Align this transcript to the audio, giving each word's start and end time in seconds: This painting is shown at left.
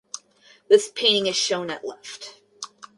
This 0.67 0.89
painting 0.95 1.27
is 1.27 1.35
shown 1.35 1.69
at 1.69 1.85
left. 1.85 2.41